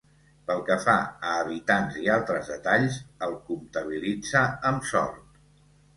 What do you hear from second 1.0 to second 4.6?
a habitants i altres detalls, el comptabilitza